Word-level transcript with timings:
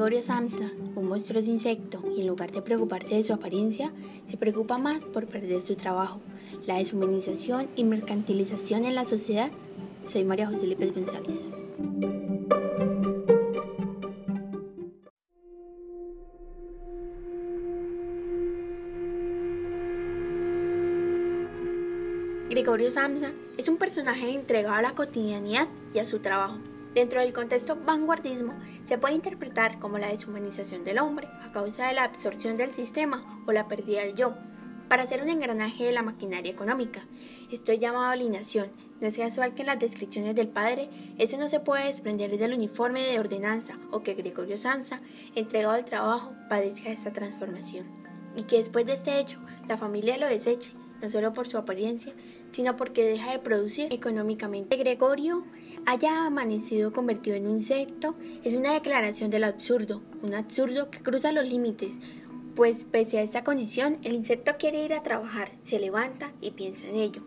Gregorio 0.00 0.22
Samsa, 0.22 0.70
un 0.94 1.08
monstruoso 1.08 1.50
insecto, 1.50 2.02
y 2.16 2.22
en 2.22 2.26
lugar 2.26 2.50
de 2.52 2.62
preocuparse 2.62 3.16
de 3.16 3.22
su 3.22 3.34
apariencia, 3.34 3.92
se 4.24 4.38
preocupa 4.38 4.78
más 4.78 5.04
por 5.04 5.26
perder 5.26 5.60
su 5.60 5.74
trabajo, 5.74 6.22
la 6.66 6.76
deshumanización 6.76 7.68
y 7.76 7.84
mercantilización 7.84 8.86
en 8.86 8.94
la 8.94 9.04
sociedad. 9.04 9.50
Soy 10.02 10.24
María 10.24 10.46
José 10.46 10.68
López 10.68 10.94
González. 10.94 11.46
Gregorio 22.48 22.90
Samsa 22.90 23.32
es 23.58 23.68
un 23.68 23.76
personaje 23.76 24.30
entregado 24.30 24.76
a 24.76 24.80
la 24.80 24.94
cotidianidad 24.94 25.68
y 25.92 25.98
a 25.98 26.06
su 26.06 26.20
trabajo. 26.20 26.56
Dentro 26.94 27.20
del 27.20 27.32
contexto 27.32 27.76
vanguardismo, 27.76 28.52
se 28.84 28.98
puede 28.98 29.14
interpretar 29.14 29.78
como 29.78 29.98
la 29.98 30.08
deshumanización 30.08 30.82
del 30.82 30.98
hombre 30.98 31.28
a 31.40 31.52
causa 31.52 31.86
de 31.86 31.94
la 31.94 32.02
absorción 32.02 32.56
del 32.56 32.72
sistema 32.72 33.42
o 33.46 33.52
la 33.52 33.68
pérdida 33.68 34.00
del 34.00 34.16
yo, 34.16 34.34
para 34.88 35.04
hacer 35.04 35.22
un 35.22 35.28
engranaje 35.28 35.84
de 35.84 35.92
la 35.92 36.02
maquinaria 36.02 36.50
económica. 36.50 37.06
Esto 37.52 37.70
es 37.70 37.78
llamado 37.78 38.06
alineación. 38.10 38.72
No 39.00 39.06
es 39.06 39.16
casual 39.16 39.54
que 39.54 39.62
en 39.62 39.68
las 39.68 39.78
descripciones 39.78 40.34
del 40.34 40.48
padre, 40.48 40.90
ese 41.16 41.38
no 41.38 41.48
se 41.48 41.60
puede 41.60 41.86
desprender 41.86 42.36
del 42.36 42.54
uniforme 42.54 43.04
de 43.04 43.20
ordenanza 43.20 43.78
o 43.92 44.02
que 44.02 44.14
Gregorio 44.14 44.58
Samsa, 44.58 45.00
entregado 45.36 45.74
al 45.74 45.84
trabajo, 45.84 46.32
padezca 46.48 46.90
esta 46.90 47.12
transformación. 47.12 47.86
Y 48.34 48.42
que 48.42 48.56
después 48.56 48.84
de 48.84 48.94
este 48.94 49.20
hecho, 49.20 49.38
la 49.68 49.76
familia 49.76 50.18
lo 50.18 50.26
deseche 50.26 50.72
no 51.02 51.10
solo 51.10 51.32
por 51.32 51.48
su 51.48 51.58
apariencia, 51.58 52.12
sino 52.50 52.76
porque 52.76 53.04
deja 53.04 53.30
de 53.32 53.38
producir 53.38 53.92
económicamente. 53.92 54.76
Gregorio 54.76 55.44
haya 55.86 56.26
amanecido 56.26 56.92
convertido 56.92 57.36
en 57.36 57.46
un 57.46 57.56
insecto 57.56 58.14
es 58.44 58.54
una 58.54 58.72
declaración 58.72 59.30
del 59.30 59.44
absurdo, 59.44 60.02
un 60.22 60.34
absurdo 60.34 60.90
que 60.90 61.00
cruza 61.00 61.32
los 61.32 61.48
límites, 61.48 61.92
pues 62.54 62.84
pese 62.84 63.18
a 63.18 63.22
esta 63.22 63.44
condición, 63.44 63.98
el 64.02 64.12
insecto 64.12 64.52
quiere 64.58 64.84
ir 64.84 64.92
a 64.92 65.02
trabajar, 65.02 65.52
se 65.62 65.78
levanta 65.78 66.32
y 66.40 66.50
piensa 66.50 66.86
en 66.88 66.96
ello. 66.96 67.22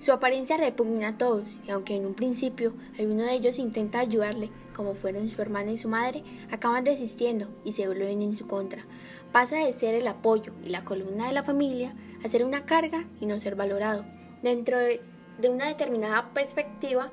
Su 0.00 0.12
apariencia 0.12 0.56
repugna 0.56 1.08
a 1.08 1.18
todos, 1.18 1.58
y 1.66 1.70
aunque 1.70 1.94
en 1.94 2.06
un 2.06 2.14
principio 2.14 2.72
alguno 2.98 3.22
de 3.22 3.34
ellos 3.34 3.58
intenta 3.58 4.00
ayudarle, 4.00 4.50
como 4.74 4.94
fueron 4.94 5.28
su 5.28 5.42
hermana 5.42 5.72
y 5.72 5.78
su 5.78 5.88
madre, 5.88 6.24
acaban 6.50 6.84
desistiendo 6.84 7.48
y 7.64 7.72
se 7.72 7.86
vuelven 7.86 8.22
en 8.22 8.36
su 8.36 8.46
contra. 8.46 8.86
Pasa 9.32 9.58
de 9.58 9.72
ser 9.72 9.94
el 9.94 10.08
apoyo 10.08 10.52
y 10.64 10.70
la 10.70 10.84
columna 10.84 11.28
de 11.28 11.32
la 11.32 11.44
familia 11.44 11.94
a 12.24 12.28
ser 12.28 12.44
una 12.44 12.64
carga 12.64 13.04
y 13.20 13.26
no 13.26 13.38
ser 13.38 13.54
valorado. 13.54 14.04
Dentro 14.42 14.78
de, 14.78 15.00
una 15.48 15.68
determinada 15.68 16.30
perspectiva, 16.34 17.10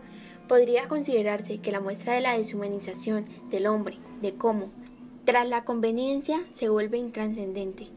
podría 0.48 0.88
considerarse 0.88 1.60
que 1.60 1.72
la 1.72 1.80
muestra 1.80 2.14
de 2.14 2.22
la 2.22 2.38
deshumanización 2.38 3.26
del 3.50 3.68
hombre, 3.68 3.98
de 4.22 4.34
cómo, 4.34 4.72
tras 5.26 5.48
la 5.48 5.64
conveniencia, 5.64 6.42
se 6.52 6.70
vuelve 6.70 6.98
intranscendente. 6.98 7.88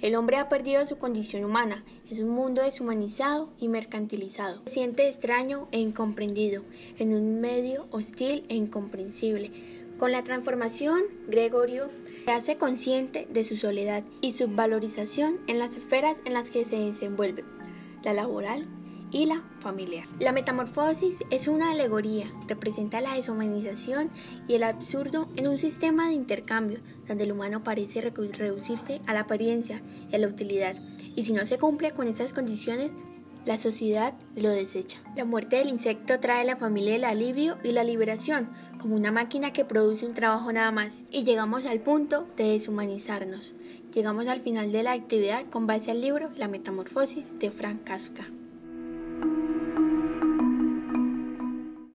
El 0.00 0.14
hombre 0.14 0.38
ha 0.38 0.48
perdido 0.48 0.86
su 0.86 0.96
condición 0.96 1.44
humana, 1.44 1.84
es 2.10 2.20
un 2.20 2.30
mundo 2.30 2.62
deshumanizado 2.62 3.50
y 3.58 3.68
mercantilizado. 3.68 4.62
Se 4.64 4.74
siente 4.74 5.06
extraño 5.06 5.68
e 5.72 5.80
incomprendido, 5.80 6.62
en 6.98 7.12
un 7.12 7.40
medio 7.40 7.86
hostil 7.90 8.46
e 8.48 8.54
incomprensible. 8.54 9.50
Con 10.00 10.12
la 10.12 10.24
transformación, 10.24 11.02
Gregorio 11.28 11.90
se 12.24 12.32
hace 12.32 12.56
consciente 12.56 13.28
de 13.30 13.44
su 13.44 13.58
soledad 13.58 14.02
y 14.22 14.32
su 14.32 14.48
valorización 14.48 15.40
en 15.46 15.58
las 15.58 15.76
esferas 15.76 16.22
en 16.24 16.32
las 16.32 16.48
que 16.48 16.64
se 16.64 16.76
desenvuelve, 16.76 17.44
la 18.02 18.14
laboral 18.14 18.66
y 19.10 19.26
la 19.26 19.42
familiar. 19.60 20.06
La 20.18 20.32
metamorfosis 20.32 21.18
es 21.28 21.48
una 21.48 21.72
alegoría, 21.72 22.32
representa 22.48 23.02
la 23.02 23.14
deshumanización 23.14 24.08
y 24.48 24.54
el 24.54 24.62
absurdo 24.62 25.28
en 25.36 25.48
un 25.48 25.58
sistema 25.58 26.08
de 26.08 26.14
intercambio 26.14 26.80
donde 27.06 27.24
el 27.24 27.32
humano 27.32 27.62
parece 27.62 28.00
reducirse 28.00 29.02
a 29.06 29.12
la 29.12 29.20
apariencia 29.20 29.82
y 30.10 30.14
a 30.14 30.18
la 30.18 30.28
utilidad, 30.28 30.76
y 31.14 31.24
si 31.24 31.34
no 31.34 31.44
se 31.44 31.58
cumple 31.58 31.92
con 31.92 32.08
esas 32.08 32.32
condiciones, 32.32 32.90
la 33.44 33.56
sociedad 33.56 34.14
lo 34.36 34.50
desecha. 34.50 34.98
La 35.16 35.24
muerte 35.24 35.56
del 35.56 35.68
insecto 35.68 36.20
trae 36.20 36.42
a 36.42 36.44
la 36.44 36.56
familia 36.56 36.94
el 36.94 37.04
alivio 37.04 37.56
y 37.62 37.72
la 37.72 37.84
liberación, 37.84 38.50
como 38.80 38.96
una 38.96 39.12
máquina 39.12 39.52
que 39.52 39.64
produce 39.64 40.06
un 40.06 40.14
trabajo 40.14 40.52
nada 40.52 40.70
más. 40.70 41.04
Y 41.10 41.24
llegamos 41.24 41.66
al 41.66 41.80
punto 41.80 42.26
de 42.36 42.44
deshumanizarnos. 42.44 43.54
Llegamos 43.94 44.26
al 44.26 44.40
final 44.40 44.72
de 44.72 44.82
la 44.82 44.92
actividad 44.92 45.44
con 45.50 45.66
base 45.66 45.90
al 45.90 46.00
libro 46.00 46.30
La 46.36 46.48
Metamorfosis 46.48 47.38
de 47.38 47.50
Frank 47.50 47.84
Kafka. 47.84 48.26